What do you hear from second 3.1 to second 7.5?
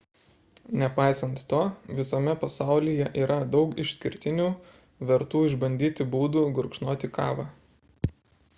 yra daug išskirtinių vertų išbandyti būdų gurkšnoti kavą